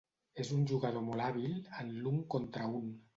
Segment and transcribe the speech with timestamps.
[0.43, 1.53] És un jugador molt hàbil
[1.83, 2.89] en l'un contra un.